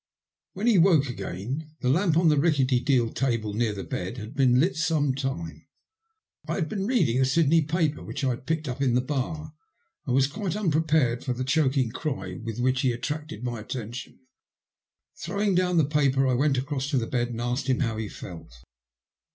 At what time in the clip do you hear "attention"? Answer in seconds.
13.59-14.21